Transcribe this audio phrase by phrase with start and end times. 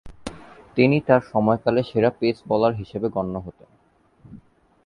[0.77, 3.69] তিনি তার সময়কালে সেরা পেস বোলার হিসেবে গণ্য হতেন।